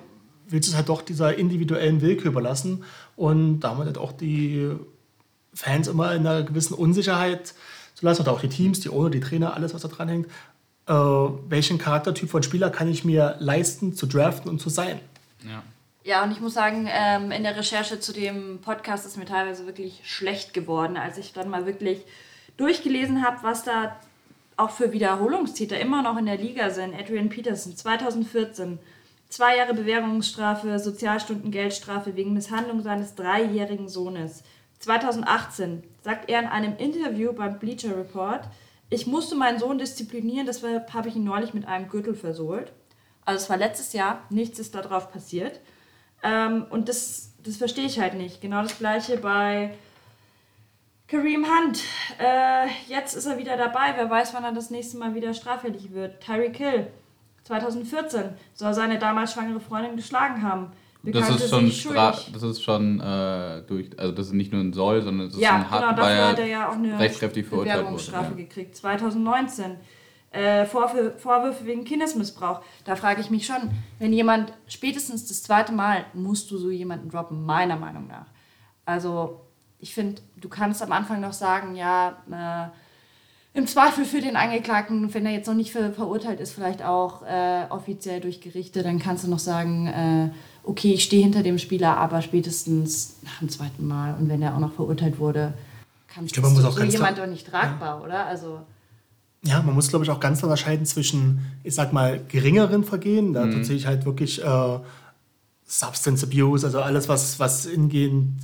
[0.47, 2.83] willst du es halt doch dieser individuellen Willkür überlassen
[3.15, 4.69] und damit halt auch die
[5.55, 7.53] Fans immer in einer gewissen Unsicherheit
[7.95, 10.27] zu lassen oder auch die Teams, die ohne die Trainer, alles, was da dran hängt.
[10.87, 14.99] Äh, welchen Charaktertyp von Spieler kann ich mir leisten, zu draften und zu sein?
[15.43, 15.63] Ja.
[16.03, 19.65] Ja, und ich muss sagen, ähm, in der Recherche zu dem Podcast ist mir teilweise
[19.65, 22.03] wirklich schlecht geworden, als ich dann mal wirklich
[22.57, 23.95] durchgelesen habe, was da
[24.55, 26.93] auch für Wiederholungstäter immer noch in der Liga sind.
[26.93, 28.77] Adrian Peterson, 2014,
[29.29, 34.43] zwei Jahre Bewährungsstrafe, Sozialstunden, Geldstrafe wegen Misshandlung seines dreijährigen Sohnes.
[34.79, 38.41] 2018 sagt er in einem Interview beim Bleacher Report,
[38.89, 42.71] ich musste meinen Sohn disziplinieren, deshalb habe ich ihn neulich mit einem Gürtel versohlt.
[43.25, 45.59] Also es war letztes Jahr, nichts ist darauf passiert.
[46.21, 48.41] Ähm, und das, das verstehe ich halt nicht.
[48.41, 49.73] Genau das gleiche bei
[51.07, 51.81] Kareem Hunt.
[52.19, 53.93] Äh, jetzt ist er wieder dabei.
[53.95, 56.21] Wer weiß, wann er das nächste Mal wieder straffällig wird.
[56.21, 56.87] Tyreek Hill,
[57.45, 60.71] 2014, soll seine damals schwangere Freundin geschlagen haben
[61.11, 61.71] das ist schon,
[62.33, 65.41] das ist schon äh, durch, also das ist nicht nur ein Soll, sondern das ist
[65.41, 68.03] ja, ein Hart, genau, dafür hat er ja auch eine rechtskräftig verurteilt wurde.
[68.11, 68.29] Ja.
[68.35, 68.75] gekriegt.
[68.75, 69.77] 2019
[70.31, 72.61] äh, Vorwürfe, Vorwürfe wegen Kindesmissbrauch.
[72.83, 77.09] Da frage ich mich schon, wenn jemand spätestens das zweite Mal musst du so jemanden
[77.09, 78.25] droppen, meiner Meinung nach.
[78.85, 79.41] Also
[79.79, 82.69] ich finde, du kannst am Anfang noch sagen, ja, äh,
[83.55, 87.23] im Zweifel für den Angeklagten, wenn er jetzt noch nicht ver verurteilt ist, vielleicht auch
[87.23, 90.29] äh, offiziell durch Gerichte, dann kannst du noch sagen, äh,
[90.63, 94.55] okay, ich stehe hinter dem Spieler, aber spätestens nach dem zweiten Mal und wenn er
[94.55, 95.53] auch noch verurteilt wurde,
[96.07, 98.05] kann ich man muss auch so jemand doch nicht tragbar, ja.
[98.05, 98.25] oder?
[98.25, 98.59] Also
[99.45, 103.33] ja, man muss, glaube ich, auch ganz unterscheiden zwischen, ich sag mal, geringeren Vergehen.
[103.33, 103.63] Da mhm.
[103.63, 104.79] sehe ich halt wirklich äh,
[105.67, 108.41] Substance Abuse, also alles, was, was ingehend.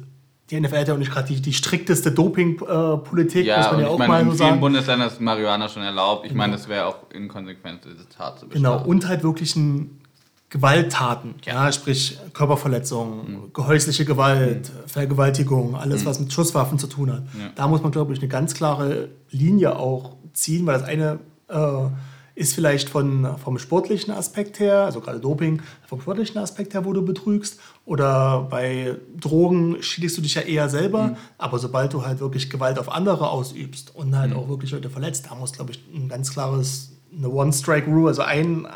[0.52, 3.88] Die NFL hat ja auch nicht gerade die, die strikteste Doping-Politik, ja, muss man ja
[3.88, 4.32] auch ich mein, mal so sagen.
[4.32, 6.26] In vielen Bundesländern ist Marihuana schon erlaubt.
[6.26, 6.44] Ich genau.
[6.44, 8.80] meine, das wäre auch inkonsequent, diese Tat zu bestrafen.
[8.80, 10.02] Genau, und halt wirklich ein
[10.50, 13.54] Gewalttaten, ja, sprich Körperverletzungen, mhm.
[13.54, 14.90] gehäusliche Gewalt, mhm.
[14.90, 16.06] Vergewaltigung, alles, mhm.
[16.08, 17.24] was mit Schusswaffen zu tun hat.
[17.40, 17.50] Ja.
[17.56, 21.88] Da muss man, glaube ich, eine ganz klare Linie auch ziehen, weil das eine äh,
[22.36, 26.92] ist vielleicht von, vom sportlichen Aspekt her, also gerade Doping, vom sportlichen Aspekt her, wo
[26.92, 27.60] du betrügst.
[27.86, 31.08] Oder bei Drogen schädigst du dich ja eher selber.
[31.08, 31.15] Mhm.
[31.38, 34.38] Aber sobald du halt wirklich Gewalt auf andere ausübst und halt mhm.
[34.38, 38.67] auch wirklich Leute verletzt, da muss, glaube ich, ein ganz klares, eine One-Strike-Rule, also ein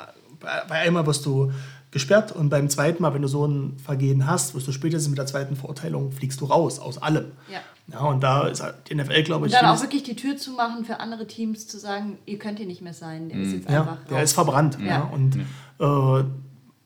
[0.68, 1.52] bei einmal wirst du
[1.92, 5.18] gesperrt und beim zweiten Mal, wenn du so ein Vergehen hast, wirst du spätestens mit
[5.18, 7.32] der zweiten Verurteilung fliegst du raus aus allem.
[7.52, 7.60] Ja.
[7.88, 9.54] Ja, und da ist halt die NFL, glaube ich.
[9.54, 12.58] Und dann auch wirklich die Tür zu machen für andere Teams, zu sagen, ihr könnt
[12.58, 13.30] hier nicht mehr sein.
[13.30, 13.54] Der ist mhm.
[13.54, 13.98] jetzt ja, einfach.
[14.06, 14.24] Der raus.
[14.24, 14.78] ist verbrannt.
[14.82, 14.88] Ja.
[14.88, 15.02] ja.
[15.04, 15.36] Und
[15.80, 16.24] äh,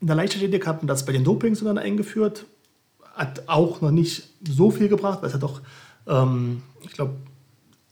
[0.02, 2.46] in der Leichtathletik hat man das bei den Dopings dann eingeführt.
[3.14, 5.62] Hat auch noch nicht so viel gebracht, weil es ja doch,
[6.08, 7.16] ähm, ich glaube,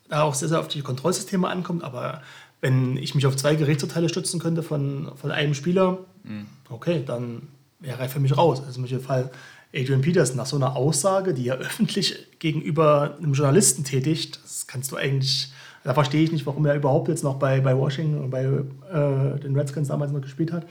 [0.10, 1.84] da auch sehr, sehr auf die Kontrollsysteme ankommt.
[1.84, 2.22] Aber
[2.62, 6.48] wenn ich mich auf zwei Gerichtsurteile stützen könnte von, von einem Spieler, mhm.
[6.70, 7.44] okay, dann
[7.80, 8.62] wäre er für mich raus.
[8.66, 9.30] Also im Fall
[9.76, 14.92] Adrian Peterson nach so einer Aussage, die er öffentlich gegenüber einem Journalisten tätigt, das kannst
[14.92, 15.52] du eigentlich,
[15.84, 19.40] da verstehe ich nicht, warum er überhaupt jetzt noch bei, bei Washington und bei äh,
[19.40, 20.66] den Redskins damals noch gespielt hat.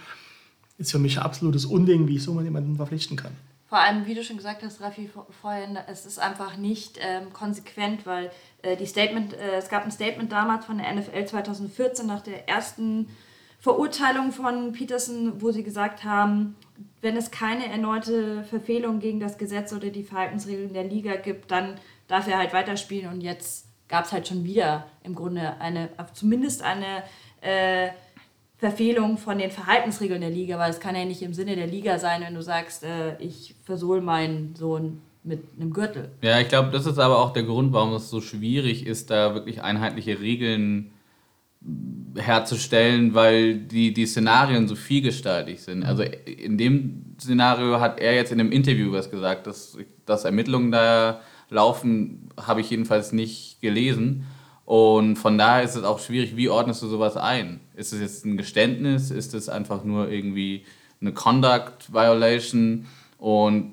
[0.78, 3.32] Ist für mich ein absolutes Unding, wie ich so jemanden verpflichten kann.
[3.68, 5.10] Vor allem, wie du schon gesagt hast, Raffi,
[5.40, 8.30] vorhin, es ist einfach nicht ähm, konsequent, weil
[8.62, 12.48] äh, die Statement, äh, es gab ein Statement damals von der NFL 2014 nach der
[12.48, 13.08] ersten
[13.58, 16.54] Verurteilung von Peterson, wo sie gesagt haben,
[17.00, 21.74] wenn es keine erneute Verfehlung gegen das Gesetz oder die Verhaltensregeln der Liga gibt, dann
[22.06, 23.10] darf er halt weiterspielen.
[23.10, 27.02] Und jetzt gab es halt schon wieder im Grunde eine, zumindest eine
[27.40, 27.88] äh,
[28.58, 31.98] Verfehlung von den Verhaltensregeln der Liga, weil es kann ja nicht im Sinne der Liga
[31.98, 36.10] sein, wenn du sagst, äh, ich versohl meinen Sohn mit einem Gürtel.
[36.22, 39.34] Ja, ich glaube, das ist aber auch der Grund, warum es so schwierig ist, da
[39.34, 40.92] wirklich einheitliche Regeln
[42.16, 45.82] herzustellen, weil die, die Szenarien so vielgestaltig sind.
[45.82, 50.70] Also in dem Szenario hat er jetzt in einem Interview was gesagt, dass, dass Ermittlungen
[50.70, 54.26] da laufen, habe ich jedenfalls nicht gelesen.
[54.66, 57.60] Und von daher ist es auch schwierig, wie ordnest du sowas ein?
[57.76, 59.12] Ist es jetzt ein Geständnis?
[59.12, 60.64] Ist es einfach nur irgendwie
[61.00, 62.86] eine Conduct Violation?
[63.16, 63.72] Und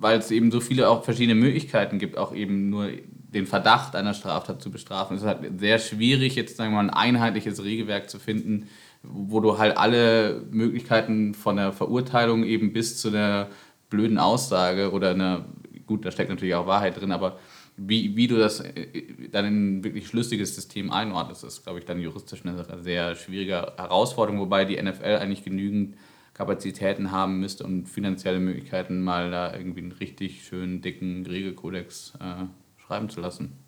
[0.00, 2.88] weil es eben so viele auch verschiedene Möglichkeiten gibt, auch eben nur
[3.34, 6.88] den Verdacht einer Straftat zu bestrafen, ist es halt sehr schwierig, jetzt sagen wir mal
[6.88, 8.68] ein einheitliches Regelwerk zu finden,
[9.02, 13.48] wo du halt alle Möglichkeiten von der Verurteilung eben bis zu der
[13.90, 15.44] blöden Aussage oder einer,
[15.86, 17.38] gut, da steckt natürlich auch Wahrheit drin, aber
[17.76, 21.84] wie, wie du das äh, dann in ein wirklich schlüssiges System einordnest, ist, glaube ich,
[21.84, 25.96] dann juristisch eine sehr schwierige Herausforderung, wobei die NFL eigentlich genügend
[26.34, 32.44] Kapazitäten haben müsste und finanzielle Möglichkeiten, mal da irgendwie einen richtig schönen, dicken Regelkodex äh,
[32.80, 33.58] schreiben zu lassen.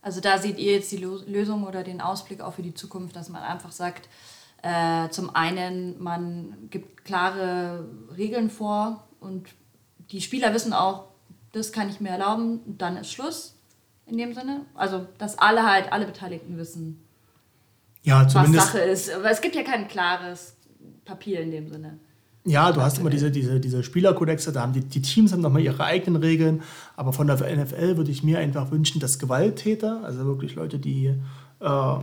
[0.00, 3.28] Also da seht ihr jetzt die Lösung oder den Ausblick auch für die Zukunft, dass
[3.28, 4.08] man einfach sagt,
[4.62, 9.48] äh, zum einen, man gibt klare Regeln vor und
[10.10, 11.11] die Spieler wissen auch,
[11.52, 13.56] das kann ich mir erlauben, dann ist Schluss
[14.06, 14.62] in dem Sinne.
[14.74, 17.02] Also, dass alle halt, alle Beteiligten wissen,
[18.02, 19.12] ja, was Sache ist.
[19.12, 20.56] Aber es gibt ja kein klares
[21.04, 21.98] Papier in dem Sinne.
[22.44, 25.62] Ja, du hast immer diese, diese, diese Spielerkodexe, da haben die, die Teams haben nochmal
[25.62, 26.62] ihre eigenen Regeln,
[26.96, 31.14] aber von der NFL würde ich mir einfach wünschen, dass Gewalttäter, also wirklich Leute, die
[31.60, 31.94] äh,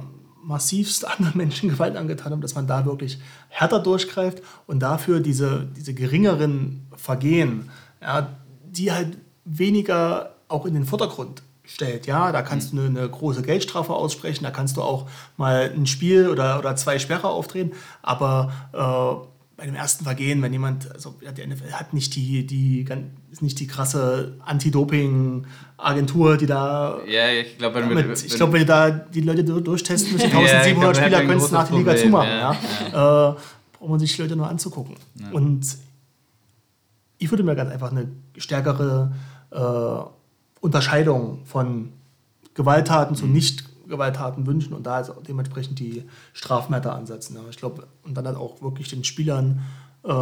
[0.42, 5.68] massivst anderen Menschen Gewalt angetan haben, dass man da wirklich härter durchgreift und dafür diese,
[5.76, 7.70] diese geringeren Vergehen,
[8.02, 8.30] ja,
[8.64, 9.18] die halt
[9.50, 12.08] weniger auch in den Vordergrund stellt.
[12.08, 15.08] Ja, da kannst du eine, eine, große Geldstrafe aussprechen, da kannst du auch
[15.38, 19.28] mal ein Spiel oder, oder zwei Sperre aufdrehen, aber äh,
[19.60, 22.88] bei dem ersten Vergehen, wenn jemand, also die NFL hat nicht die, die
[23.30, 27.00] ist nicht die krasse Anti-Doping-Agentur, die da.
[27.06, 30.96] Ja, ich glaube, wenn, wenn, ich glaube, wenn du da die Leute durchtesten müssen, 1700
[30.96, 32.30] ja, Spieler können es nach der Liga zumachen.
[32.30, 32.56] Ja,
[32.94, 33.32] ja.
[33.32, 33.36] Äh,
[33.78, 34.96] braucht man sich die Leute nur anzugucken.
[35.34, 35.78] Und
[37.18, 38.08] ich würde mir ganz einfach eine
[38.38, 39.12] stärkere
[40.62, 41.94] Unterscheidung von
[42.54, 43.34] Gewalttaten zu mhm.
[43.34, 47.36] Nicht-Gewalttaten wünschen und da also dementsprechend die Strafmatter ansetzen.
[47.36, 47.42] Ja.
[47.50, 49.62] Ich glaube, und dann halt auch wirklich den Spielern
[50.04, 50.14] äh,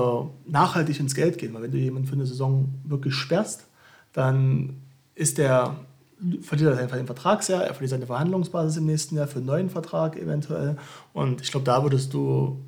[0.45, 1.53] nachhaltig ins Geld gehen.
[1.53, 3.65] Weil wenn du jemanden für eine Saison wirklich sperrst,
[4.13, 4.81] dann
[5.15, 5.75] ist der
[6.41, 9.69] verliert er einfach den Vertragsjahr, er verliert seine Verhandlungsbasis im nächsten Jahr für einen neuen
[9.69, 10.77] Vertrag eventuell.
[11.13, 12.59] Und ich glaube, da würdest du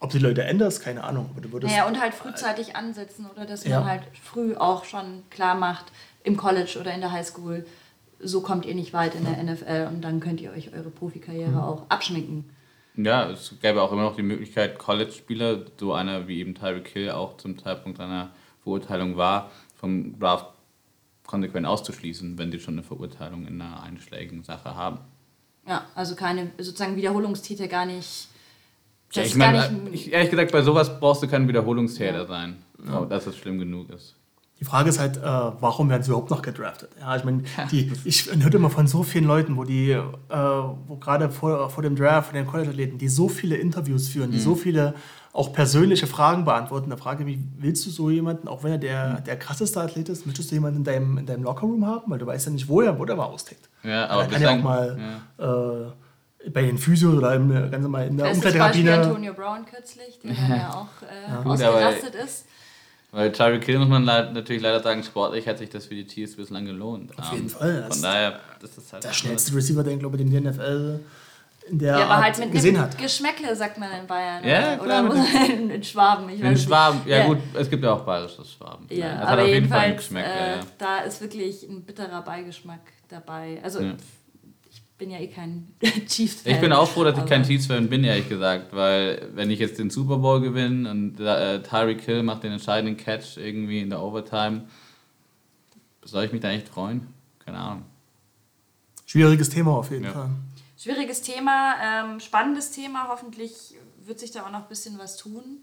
[0.00, 1.30] ob die Leute änderst, keine Ahnung.
[1.32, 3.80] Aber du würdest, naja, und halt frühzeitig ansetzen oder dass ja.
[3.80, 5.86] man halt früh auch schon klar macht,
[6.24, 7.66] im College oder in der Highschool,
[8.18, 11.50] so kommt ihr nicht weit in der NFL und dann könnt ihr euch eure Profikarriere
[11.50, 11.58] mhm.
[11.58, 12.50] auch abschminken.
[12.96, 17.10] Ja, es gäbe auch immer noch die Möglichkeit, College-Spieler, so einer wie eben Tyreek Hill
[17.10, 18.30] auch zum Zeitpunkt seiner
[18.62, 20.46] Verurteilung war, vom Draft
[21.26, 24.98] konsequent auszuschließen, wenn die schon eine Verurteilung in einer einschlägigen Sache haben.
[25.68, 28.28] Ja, also keine sozusagen Wiederholungstäter gar nicht
[29.12, 29.70] ja, ich meine,
[30.10, 32.26] ehrlich gesagt, bei sowas brauchst du kein Wiederholungstäter ja.
[32.26, 33.04] sein, ja.
[33.04, 34.16] dass es schlimm genug ist.
[34.58, 36.88] Die Frage ist halt, äh, warum werden sie überhaupt noch gedraftet?
[36.98, 37.42] Ja, ich meine,
[38.04, 41.94] ich höre immer von so vielen Leuten, wo die, äh, wo gerade vor, vor dem
[41.94, 44.42] Draft, von den College-Athleten, die so viele Interviews führen, die mhm.
[44.42, 44.94] so viele
[45.34, 46.88] auch persönliche Fragen beantworten.
[46.88, 49.24] Da frage ich mich, willst du so jemanden, auch wenn er der, mhm.
[49.24, 52.10] der krasseste Athlet ist, möchtest du jemanden in deinem, in deinem Lockerroom haben?
[52.10, 53.68] Weil du weißt ja nicht, wo er, wo der mal austickt.
[53.82, 55.82] Ja, aber er kann ja auch mal ja.
[55.88, 55.92] Äh,
[56.52, 58.94] bei den Physios oder im, ganz normal in der Umkleidekabine.
[58.94, 61.42] Antonio Brown kürzlich, der ja auch äh, ja.
[61.42, 62.46] ausgerastet ist.
[63.12, 66.36] Weil Tyreek Hill muss man natürlich leider sagen, sportlich hat sich das für die Chiefs
[66.36, 67.16] bislang gelohnt.
[67.18, 67.86] Auf jeden um, Fall.
[67.90, 69.04] Von daher, das ist halt.
[69.04, 71.00] Der schnellste Receiver, den, glaube ich, den die NFL
[71.68, 72.96] in der ja, aber halt mit gesehen hat.
[72.96, 74.44] Geschmäckle, sagt man in Bayern.
[74.44, 75.24] Ja, oder, oder
[75.74, 76.28] in Schwaben.
[76.28, 78.86] Ich in Schwaben, ja, ja, gut, es gibt ja auch bayerisches Schwaben.
[78.88, 80.60] Ja, aber jedenfalls, äh, ja.
[80.78, 83.58] da ist wirklich ein bitterer Beigeschmack dabei.
[83.64, 83.94] Also ja
[84.98, 85.74] bin ja eh kein
[86.06, 86.54] Chiefs-Fan.
[86.54, 89.78] Ich bin auch froh, dass ich kein Chiefs-Fan bin, ehrlich gesagt, weil wenn ich jetzt
[89.78, 94.02] den Super Bowl gewinne und äh, Tyreek Hill macht den entscheidenden Catch irgendwie in der
[94.02, 94.66] Overtime,
[96.02, 97.06] soll ich mich da echt freuen?
[97.44, 97.84] Keine Ahnung.
[99.04, 100.12] Schwieriges Thema auf jeden ja.
[100.12, 100.30] Fall.
[100.78, 103.08] Schwieriges Thema, ähm, spannendes Thema.
[103.08, 105.62] Hoffentlich wird sich da auch noch ein bisschen was tun.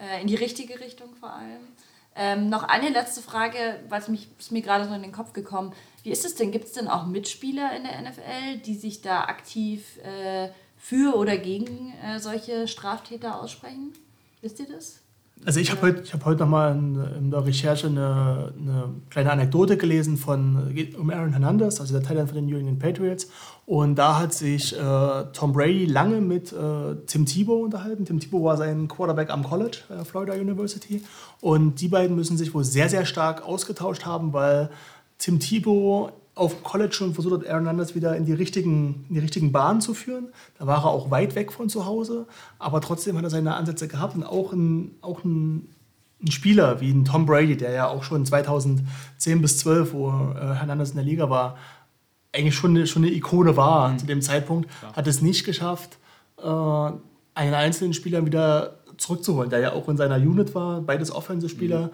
[0.00, 1.60] Äh, in die richtige Richtung vor allem.
[2.14, 5.72] Ähm, noch eine letzte Frage, was mich ist mir gerade so in den Kopf gekommen.
[6.02, 6.50] Wie ist es denn?
[6.50, 11.38] Gibt es denn auch Mitspieler in der NFL, die sich da aktiv äh, für oder
[11.38, 13.92] gegen äh, solche Straftäter aussprechen?
[14.40, 15.02] Wisst ihr das?
[15.44, 19.76] Also ich habe heute hab heut nochmal in, in der Recherche eine, eine, kleine Anekdote
[19.76, 23.28] gelesen von um Aaron Hernandez, also der Teil von den New England Patriots.
[23.66, 28.04] Und da hat sich äh, Tom Brady lange mit äh, Tim Tebow unterhalten.
[28.04, 31.02] Tim Tebow war sein Quarterback am College, äh, Florida University.
[31.40, 34.70] Und die beiden müssen sich wohl sehr, sehr stark ausgetauscht haben, weil
[35.22, 39.14] Tim Tebow auf dem College schon versucht hat, Aaron Hernandez wieder in die, richtigen, in
[39.14, 40.28] die richtigen Bahnen zu führen.
[40.58, 42.26] Da war er auch weit weg von zu Hause,
[42.58, 45.68] aber trotzdem hat er seine Ansätze gehabt und auch ein, auch ein,
[46.20, 48.82] ein Spieler wie ein Tom Brady, der ja auch schon 2010
[49.40, 51.56] bis 12, wo äh, Hernandez in der Liga war,
[52.32, 53.98] eigentlich schon eine, schon eine Ikone war mhm.
[53.98, 54.94] zu dem Zeitpunkt, ja.
[54.94, 55.98] hat es nicht geschafft,
[56.38, 61.86] äh, einen einzelnen Spieler wieder zurückzuholen, der ja auch in seiner Unit war, beides Offensive-Spieler.
[61.86, 61.90] Mhm.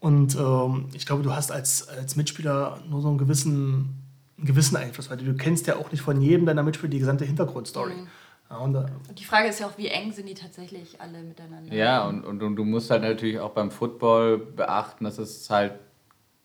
[0.00, 4.02] Und ähm, ich glaube, du hast als, als Mitspieler nur so einen gewissen,
[4.38, 7.26] einen gewissen Einfluss, weil du kennst ja auch nicht von jedem deiner Mitspieler die gesamte
[7.26, 7.94] Hintergrundstory.
[7.94, 8.06] Mhm.
[8.48, 11.22] Ja, und, äh, und, die Frage ist ja auch, wie eng sind die tatsächlich alle
[11.22, 11.72] miteinander?
[11.72, 15.74] Ja, und, und, und du musst halt natürlich auch beim Football beachten, dass es halt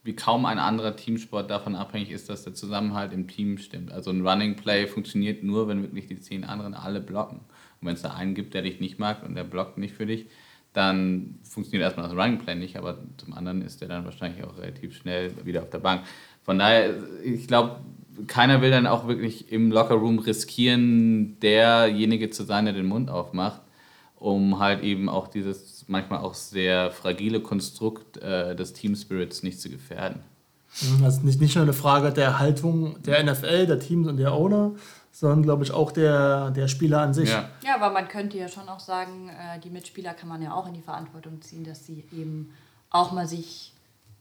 [0.04, 3.92] wie kaum ein anderer Teamsport davon abhängig ist, dass der Zusammenhalt im Team stimmt.
[3.92, 7.40] Also ein Running Play funktioniert nur, wenn wirklich die zehn anderen alle blocken.
[7.82, 10.06] Und wenn es da einen gibt, der dich nicht mag und der blockt nicht für
[10.06, 10.28] dich,
[10.76, 14.58] dann funktioniert erstmal das Running Play nicht, aber zum anderen ist der dann wahrscheinlich auch
[14.58, 16.04] relativ schnell wieder auf der Bank.
[16.44, 17.78] Von daher, ich glaube,
[18.28, 23.62] keiner will dann auch wirklich im Lockerroom riskieren, derjenige zu sein, der den Mund aufmacht,
[24.18, 29.60] um halt eben auch dieses manchmal auch sehr fragile Konstrukt äh, des Team Spirits nicht
[29.62, 30.22] zu gefährden.
[31.04, 34.74] Also nicht, nicht nur eine Frage der Haltung der NFL, der Teams und der Owner,
[35.16, 37.30] sondern glaube ich auch der, der Spieler an sich.
[37.30, 37.50] Ja.
[37.64, 40.68] ja, aber man könnte ja schon auch sagen, äh, die Mitspieler kann man ja auch
[40.68, 42.52] in die Verantwortung ziehen, dass sie eben
[42.90, 43.74] auch mal sich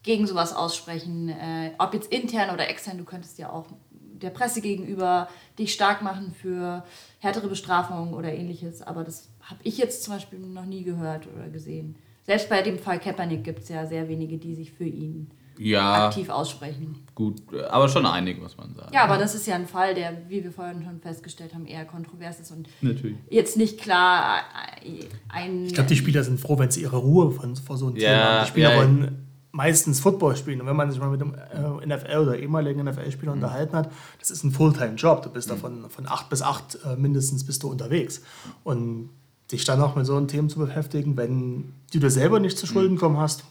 [0.04, 4.60] gegen sowas aussprechen, äh, ob jetzt intern oder extern, du könntest ja auch der Presse
[4.60, 5.28] gegenüber
[5.58, 6.84] dich stark machen für
[7.18, 11.48] härtere Bestrafungen oder ähnliches, aber das habe ich jetzt zum Beispiel noch nie gehört oder
[11.48, 11.96] gesehen.
[12.22, 15.28] Selbst bei dem Fall Kaepernick gibt es ja sehr wenige, die sich für ihn
[15.58, 17.06] ja, aktiv aussprechen.
[17.14, 18.92] Gut, aber schon einige, muss man sagen.
[18.92, 21.84] Ja, aber das ist ja ein Fall, der, wie wir vorhin schon festgestellt haben, eher
[21.84, 23.16] kontrovers ist und Natürlich.
[23.30, 24.40] jetzt nicht klar
[24.84, 25.66] äh, ein.
[25.66, 28.08] Ich glaube, die Spieler sind froh, wenn sie ihre Ruhe von, vor so einem ja,
[28.08, 28.44] Thema haben.
[28.44, 30.60] Die Spieler ja, wollen meistens Football spielen.
[30.60, 31.34] Und wenn man sich mal mit einem
[31.80, 33.42] äh, NFL oder ehemaligen NFL-Spieler mhm.
[33.42, 35.22] unterhalten hat, das ist ein Fulltime-Job.
[35.22, 35.52] Du bist mhm.
[35.52, 38.22] da von, von acht bis acht äh, mindestens bist du unterwegs.
[38.64, 39.10] Und
[39.52, 42.66] dich dann auch mit so einem Themen zu beschäftigen, wenn du dir selber nicht zu
[42.66, 43.44] Schulden kommen hast.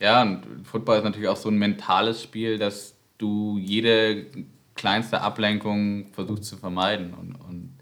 [0.00, 4.26] Ja, und Football ist natürlich auch so ein mentales Spiel, dass du jede
[4.74, 7.14] kleinste Ablenkung versuchst zu vermeiden.
[7.14, 7.78] Und, und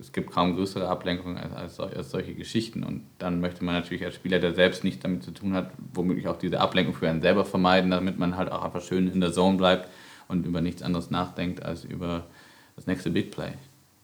[0.00, 2.82] es gibt kaum größere Ablenkungen als, als, als, solche Geschichten.
[2.82, 6.28] Und dann möchte man natürlich als Spieler, der selbst nichts damit zu tun hat, womöglich
[6.28, 9.32] auch diese Ablenkung für einen selber vermeiden, damit man halt auch einfach schön in der
[9.32, 9.88] Zone bleibt
[10.28, 12.26] und über nichts anderes nachdenkt als über
[12.74, 13.52] das nächste Big Play.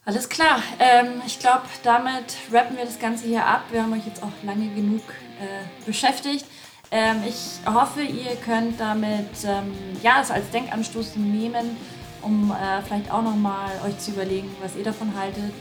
[0.05, 0.63] Alles klar.
[0.79, 3.65] Ähm, ich glaube, damit rappen wir das Ganze hier ab.
[3.71, 5.03] Wir haben euch jetzt auch lange genug
[5.41, 6.47] äh, beschäftigt.
[6.91, 9.73] Ähm, ich hoffe, ihr könnt damit ähm,
[10.03, 11.77] ja, es als Denkanstoß nehmen,
[12.23, 15.53] um äh, vielleicht auch nochmal euch zu überlegen, was ihr davon haltet.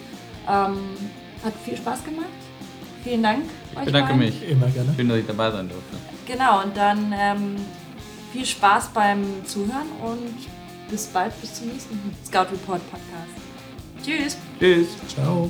[0.47, 0.77] Ähm,
[1.43, 2.25] hat viel Spaß gemacht.
[3.03, 3.43] Vielen Dank.
[3.71, 4.19] Ich bedanke beiden.
[4.19, 4.49] mich.
[4.49, 4.93] Immer gerne.
[4.95, 5.97] Schön, dass ich dabei sein durfte.
[6.25, 7.55] Genau, und dann ähm,
[8.33, 10.35] viel Spaß beim Zuhören und
[10.89, 13.47] bis bald, bis zum nächsten Scout Report Podcast.
[14.03, 14.37] Tschüss.
[14.59, 14.87] Tschüss.
[15.13, 15.49] Ciao.